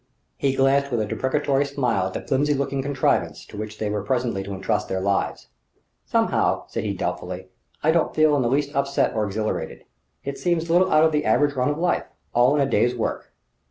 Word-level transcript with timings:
He 0.35 0.55
glanced 0.55 0.89
with 0.89 0.99
a 0.99 1.05
deprecatory 1.05 1.63
smile 1.63 2.07
at 2.07 2.13
the 2.13 2.21
flimsy 2.21 2.55
looking 2.55 2.81
contrivance 2.81 3.45
to 3.45 3.55
which 3.55 3.77
they 3.77 3.87
were 3.87 4.01
presently 4.01 4.41
to 4.41 4.51
entrust 4.51 4.87
their 4.89 4.99
lives. 4.99 5.49
"Somehow," 6.07 6.65
said 6.69 6.85
he 6.85 6.93
doubtfully, 6.95 7.49
"I 7.83 7.91
don't 7.91 8.15
feel 8.15 8.35
in 8.35 8.41
the 8.41 8.49
least 8.49 8.73
upset 8.75 9.13
or 9.15 9.27
exhilarated. 9.27 9.83
It 10.23 10.39
seems 10.39 10.71
little 10.71 10.91
out 10.91 11.03
of 11.03 11.11
the 11.11 11.23
average 11.25 11.53
run 11.53 11.69
of 11.69 11.77
life 11.77 12.05
all 12.33 12.53
in 12.55 12.61
the 12.61 12.65
day's 12.65 12.95
work!" 12.95 13.31